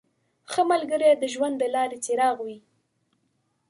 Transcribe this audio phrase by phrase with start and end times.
[0.51, 2.57] •ښه ملګری د ژوند د لارې څراغ وي.